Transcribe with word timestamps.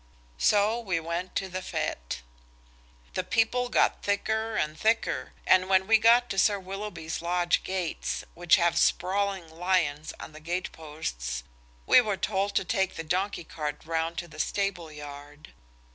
So 0.39 0.79
we 0.79 0.99
went 0.99 1.35
to 1.35 1.47
the 1.47 1.59
fête. 1.59 2.21
The 3.13 3.23
people 3.23 3.69
got 3.69 4.01
thicker 4.01 4.55
and 4.55 4.75
thicker, 4.75 5.33
and 5.45 5.69
when 5.69 5.85
we 5.85 5.99
got 5.99 6.27
to 6.31 6.39
Sir 6.39 6.57
Willoughby's 6.59 7.21
lodge 7.21 7.61
gates, 7.63 8.23
which 8.33 8.55
have 8.55 8.79
sprawling 8.79 9.47
lions 9.47 10.11
on 10.19 10.31
the 10.31 10.39
gate 10.39 10.71
posts, 10.71 11.43
we 11.85 12.01
were 12.01 12.17
told 12.17 12.55
to 12.55 12.65
take 12.65 12.95
the 12.95 13.03
donkey 13.03 13.43
cart 13.43 13.85
round 13.85 14.17
to 14.17 14.27
the 14.27 14.39
stable 14.39 14.91
yard. 14.91 15.53